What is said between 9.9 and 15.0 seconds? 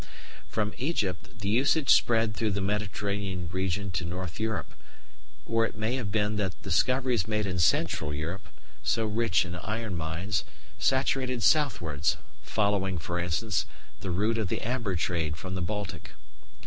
mines, saturated southwards, following for instance, the route of the amber